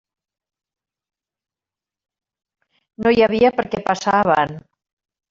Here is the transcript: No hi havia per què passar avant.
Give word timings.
No 3.05 3.13
hi 3.13 3.21
havia 3.27 3.53
per 3.59 3.67
què 3.75 3.83
passar 3.91 4.15
avant. 4.23 4.57